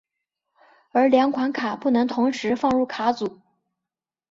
[0.93, 3.39] 而两款卡不能同时放入卡组。